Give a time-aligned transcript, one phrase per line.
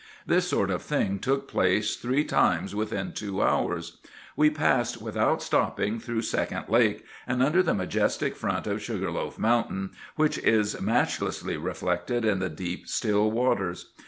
[0.25, 3.97] This sort of thing took place three times within two hours.
[4.35, 9.37] We passed without stopping through Second Lake, and under the majestic front of Sugar Loaf
[9.37, 13.93] Mountain, which is matchlessly reflected in the deep, still waters.